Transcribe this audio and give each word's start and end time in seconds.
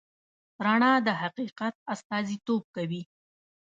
رڼا 0.65 0.93
د 1.05 1.07
حقیقت 1.21 1.75
استازیتوب 1.93 2.61
کوي. 2.75 3.01